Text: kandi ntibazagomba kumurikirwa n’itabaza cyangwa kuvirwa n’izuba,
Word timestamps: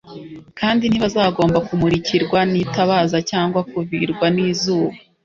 kandi 0.59 0.83
ntibazagomba 0.87 1.59
kumurikirwa 1.67 2.39
n’itabaza 2.51 3.17
cyangwa 3.31 3.59
kuvirwa 3.71 4.25
n’izuba, 4.35 4.95